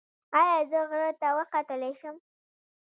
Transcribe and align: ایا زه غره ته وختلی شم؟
ایا 0.41 0.59
زه 0.71 0.79
غره 0.89 1.11
ته 1.19 1.27
وختلی 1.37 1.91
شم؟ 1.99 2.15